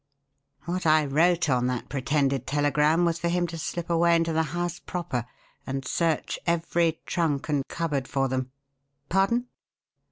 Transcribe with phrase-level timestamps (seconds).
[0.65, 4.41] What I wrote on that pretended telegram was for him to slip away into the
[4.57, 5.25] house proper
[5.67, 8.49] and search every trunk and cupboard for them.
[9.09, 9.45] Pardon?